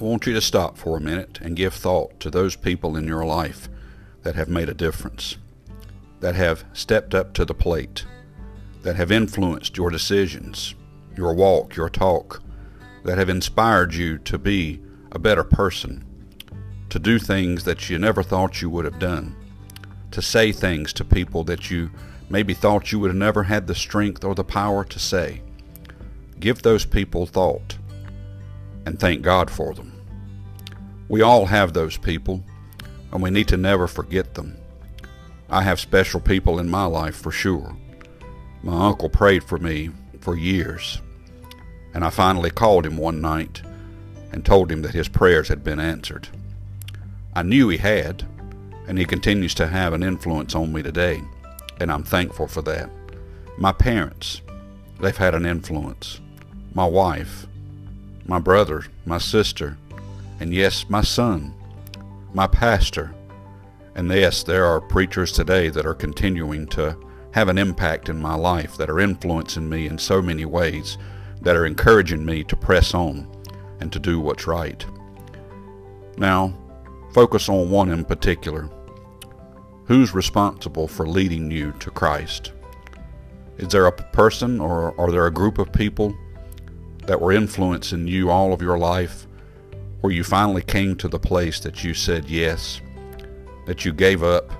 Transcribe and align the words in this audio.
want 0.00 0.26
you 0.26 0.34
to 0.34 0.40
stop 0.40 0.76
for 0.76 0.96
a 0.96 1.00
minute 1.00 1.38
and 1.40 1.56
give 1.56 1.74
thought 1.74 2.18
to 2.20 2.30
those 2.30 2.56
people 2.56 2.96
in 2.96 3.06
your 3.06 3.24
life 3.24 3.68
that 4.22 4.34
have 4.34 4.48
made 4.48 4.68
a 4.68 4.74
difference, 4.74 5.36
that 6.20 6.34
have 6.34 6.64
stepped 6.72 7.14
up 7.14 7.32
to 7.34 7.44
the 7.44 7.54
plate, 7.54 8.04
that 8.82 8.96
have 8.96 9.10
influenced 9.10 9.76
your 9.76 9.90
decisions, 9.90 10.74
your 11.16 11.34
walk, 11.34 11.76
your 11.76 11.88
talk, 11.88 12.42
that 13.04 13.18
have 13.18 13.28
inspired 13.28 13.94
you 13.94 14.18
to 14.18 14.38
be 14.38 14.80
a 15.12 15.18
better 15.18 15.44
person, 15.44 16.04
to 16.90 16.98
do 16.98 17.18
things 17.18 17.64
that 17.64 17.88
you 17.88 17.98
never 17.98 18.22
thought 18.22 18.60
you 18.60 18.68
would 18.68 18.84
have 18.84 18.98
done, 18.98 19.34
to 20.10 20.20
say 20.20 20.52
things 20.52 20.92
to 20.92 21.04
people 21.04 21.44
that 21.44 21.70
you 21.70 21.90
maybe 22.28 22.54
thought 22.54 22.92
you 22.92 22.98
would 22.98 23.08
have 23.08 23.16
never 23.16 23.44
had 23.44 23.66
the 23.66 23.74
strength 23.74 24.24
or 24.24 24.34
the 24.34 24.44
power 24.44 24.84
to 24.84 24.98
say. 24.98 25.40
Give 26.38 26.60
those 26.60 26.84
people 26.84 27.26
thought 27.26 27.78
and 28.86 28.98
thank 28.98 29.20
God 29.20 29.50
for 29.50 29.74
them. 29.74 29.92
We 31.08 31.20
all 31.20 31.46
have 31.46 31.72
those 31.72 31.98
people, 31.98 32.42
and 33.12 33.22
we 33.22 33.30
need 33.30 33.48
to 33.48 33.56
never 33.56 33.86
forget 33.86 34.34
them. 34.34 34.56
I 35.50 35.62
have 35.62 35.78
special 35.78 36.20
people 36.20 36.58
in 36.58 36.68
my 36.68 36.86
life 36.86 37.16
for 37.16 37.30
sure. 37.30 37.76
My 38.62 38.86
uncle 38.86 39.10
prayed 39.10 39.44
for 39.44 39.58
me 39.58 39.90
for 40.20 40.36
years, 40.36 41.00
and 41.94 42.04
I 42.04 42.10
finally 42.10 42.50
called 42.50 42.86
him 42.86 42.96
one 42.96 43.20
night 43.20 43.62
and 44.32 44.44
told 44.44 44.72
him 44.72 44.82
that 44.82 44.94
his 44.94 45.08
prayers 45.08 45.48
had 45.48 45.62
been 45.62 45.78
answered. 45.78 46.28
I 47.34 47.42
knew 47.42 47.68
he 47.68 47.76
had, 47.76 48.26
and 48.88 48.98
he 48.98 49.04
continues 49.04 49.54
to 49.54 49.66
have 49.66 49.92
an 49.92 50.02
influence 50.02 50.54
on 50.54 50.72
me 50.72 50.82
today, 50.82 51.22
and 51.80 51.92
I'm 51.92 52.02
thankful 52.02 52.48
for 52.48 52.62
that. 52.62 52.90
My 53.58 53.72
parents, 53.72 54.42
they've 55.00 55.16
had 55.16 55.34
an 55.34 55.46
influence. 55.46 56.20
My 56.74 56.86
wife, 56.86 57.46
my 58.28 58.38
brother, 58.38 58.84
my 59.04 59.18
sister, 59.18 59.78
and 60.40 60.52
yes, 60.52 60.86
my 60.88 61.00
son, 61.00 61.54
my 62.34 62.46
pastor. 62.46 63.14
And 63.94 64.10
yes, 64.10 64.42
there 64.42 64.66
are 64.66 64.80
preachers 64.80 65.32
today 65.32 65.68
that 65.70 65.86
are 65.86 65.94
continuing 65.94 66.66
to 66.68 66.98
have 67.32 67.48
an 67.48 67.58
impact 67.58 68.08
in 68.08 68.20
my 68.20 68.34
life, 68.34 68.76
that 68.76 68.90
are 68.90 69.00
influencing 69.00 69.68
me 69.68 69.86
in 69.86 69.98
so 69.98 70.20
many 70.20 70.44
ways, 70.44 70.98
that 71.42 71.56
are 71.56 71.66
encouraging 71.66 72.24
me 72.24 72.42
to 72.44 72.56
press 72.56 72.94
on 72.94 73.30
and 73.80 73.92
to 73.92 73.98
do 73.98 74.20
what's 74.20 74.46
right. 74.46 74.84
Now, 76.18 76.54
focus 77.12 77.48
on 77.48 77.70
one 77.70 77.90
in 77.90 78.04
particular. 78.04 78.68
Who's 79.84 80.14
responsible 80.14 80.88
for 80.88 81.06
leading 81.06 81.50
you 81.50 81.72
to 81.78 81.90
Christ? 81.90 82.52
Is 83.58 83.68
there 83.68 83.86
a 83.86 83.92
person 83.92 84.60
or 84.60 84.98
are 85.00 85.10
there 85.12 85.26
a 85.26 85.32
group 85.32 85.58
of 85.58 85.72
people 85.72 86.14
that 87.06 87.20
were 87.20 87.32
influencing 87.32 88.06
you 88.06 88.30
all 88.30 88.52
of 88.52 88.62
your 88.62 88.78
life 88.78 89.26
where 90.00 90.12
you 90.12 90.22
finally 90.22 90.62
came 90.62 90.96
to 90.96 91.08
the 91.08 91.18
place 91.18 91.60
that 91.60 91.82
you 91.82 91.94
said 91.94 92.28
yes, 92.28 92.80
that 93.66 93.84
you 93.84 93.92
gave 93.92 94.22
up, 94.22 94.50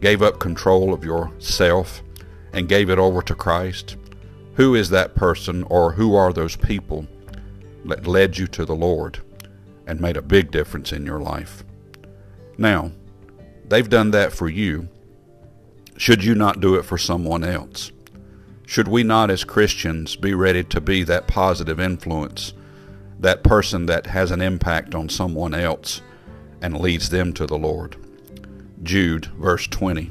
gave 0.00 0.22
up 0.22 0.38
control 0.38 0.94
of 0.94 1.04
yourself 1.04 2.02
and 2.52 2.68
gave 2.68 2.90
it 2.90 2.98
over 2.98 3.22
to 3.22 3.34
Christ? 3.34 3.96
Who 4.54 4.74
is 4.74 4.90
that 4.90 5.14
person 5.14 5.64
or 5.64 5.92
who 5.92 6.14
are 6.14 6.32
those 6.32 6.56
people 6.56 7.06
that 7.84 8.06
led 8.06 8.38
you 8.38 8.46
to 8.48 8.64
the 8.64 8.74
Lord 8.74 9.20
and 9.86 10.00
made 10.00 10.16
a 10.16 10.22
big 10.22 10.50
difference 10.50 10.92
in 10.92 11.06
your 11.06 11.20
life? 11.20 11.64
Now, 12.58 12.92
they've 13.68 13.88
done 13.88 14.10
that 14.12 14.32
for 14.32 14.48
you. 14.48 14.88
Should 15.96 16.24
you 16.24 16.34
not 16.34 16.60
do 16.60 16.74
it 16.74 16.84
for 16.84 16.98
someone 16.98 17.44
else? 17.44 17.92
Should 18.72 18.88
we 18.88 19.02
not, 19.02 19.30
as 19.30 19.44
Christians, 19.44 20.16
be 20.16 20.32
ready 20.32 20.64
to 20.64 20.80
be 20.80 21.02
that 21.02 21.26
positive 21.26 21.78
influence, 21.78 22.54
that 23.20 23.44
person 23.44 23.84
that 23.84 24.06
has 24.06 24.30
an 24.30 24.40
impact 24.40 24.94
on 24.94 25.10
someone 25.10 25.52
else 25.52 26.00
and 26.62 26.80
leads 26.80 27.10
them 27.10 27.34
to 27.34 27.44
the 27.44 27.58
Lord? 27.58 27.96
Jude, 28.82 29.26
verse 29.26 29.66
20. 29.66 30.10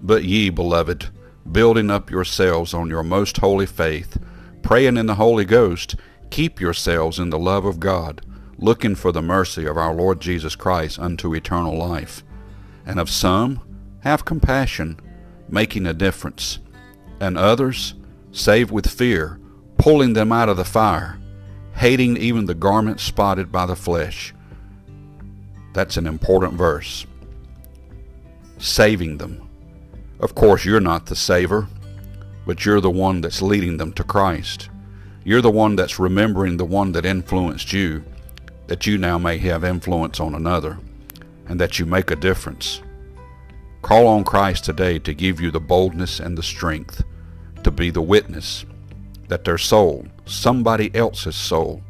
But 0.00 0.22
ye, 0.22 0.48
beloved, 0.48 1.08
building 1.50 1.90
up 1.90 2.08
yourselves 2.08 2.72
on 2.72 2.88
your 2.88 3.02
most 3.02 3.38
holy 3.38 3.66
faith, 3.66 4.16
praying 4.62 4.96
in 4.96 5.06
the 5.06 5.16
Holy 5.16 5.44
Ghost, 5.44 5.96
keep 6.30 6.60
yourselves 6.60 7.18
in 7.18 7.30
the 7.30 7.36
love 7.36 7.64
of 7.64 7.80
God, 7.80 8.24
looking 8.58 8.94
for 8.94 9.10
the 9.10 9.22
mercy 9.22 9.66
of 9.66 9.76
our 9.76 9.92
Lord 9.92 10.20
Jesus 10.20 10.54
Christ 10.54 11.00
unto 11.00 11.34
eternal 11.34 11.76
life. 11.76 12.22
And 12.86 13.00
of 13.00 13.10
some, 13.10 13.58
have 14.02 14.24
compassion, 14.24 15.00
making 15.48 15.88
a 15.88 15.92
difference 15.92 16.60
and 17.22 17.38
others 17.38 17.94
save 18.32 18.72
with 18.72 18.90
fear, 18.90 19.38
pulling 19.78 20.12
them 20.12 20.32
out 20.32 20.48
of 20.48 20.56
the 20.56 20.64
fire, 20.64 21.20
hating 21.76 22.16
even 22.16 22.46
the 22.46 22.54
garment 22.54 22.98
spotted 22.98 23.52
by 23.52 23.64
the 23.64 23.76
flesh. 23.76 24.34
That's 25.72 25.96
an 25.96 26.08
important 26.08 26.54
verse. 26.54 27.06
Saving 28.58 29.18
them. 29.18 29.48
Of 30.18 30.34
course, 30.34 30.64
you're 30.64 30.80
not 30.80 31.06
the 31.06 31.14
saver, 31.14 31.68
but 32.44 32.64
you're 32.64 32.80
the 32.80 32.90
one 32.90 33.20
that's 33.20 33.40
leading 33.40 33.76
them 33.76 33.92
to 33.92 34.02
Christ. 34.02 34.68
You're 35.22 35.42
the 35.42 35.50
one 35.50 35.76
that's 35.76 36.00
remembering 36.00 36.56
the 36.56 36.64
one 36.64 36.90
that 36.90 37.06
influenced 37.06 37.72
you, 37.72 38.02
that 38.66 38.84
you 38.84 38.98
now 38.98 39.16
may 39.16 39.38
have 39.38 39.62
influence 39.62 40.18
on 40.18 40.34
another, 40.34 40.76
and 41.46 41.60
that 41.60 41.78
you 41.78 41.86
make 41.86 42.10
a 42.10 42.16
difference. 42.16 42.82
Call 43.80 44.08
on 44.08 44.24
Christ 44.24 44.64
today 44.64 44.98
to 44.98 45.14
give 45.14 45.40
you 45.40 45.52
the 45.52 45.60
boldness 45.60 46.18
and 46.18 46.36
the 46.36 46.42
strength 46.42 47.04
to 47.64 47.70
be 47.70 47.90
the 47.90 48.02
witness 48.02 48.64
that 49.28 49.44
their 49.44 49.58
soul, 49.58 50.06
somebody 50.26 50.94
else's 50.94 51.36
soul, 51.36 51.82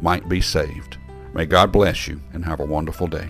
might 0.00 0.28
be 0.28 0.40
saved. 0.40 0.98
May 1.34 1.46
God 1.46 1.70
bless 1.72 2.08
you 2.08 2.20
and 2.32 2.44
have 2.44 2.60
a 2.60 2.64
wonderful 2.64 3.06
day. 3.06 3.28